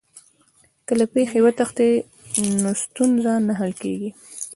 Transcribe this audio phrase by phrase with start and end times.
[0.85, 1.89] که له پېښي وتښتې
[2.61, 4.09] نو ستونزه نه حل کېږي.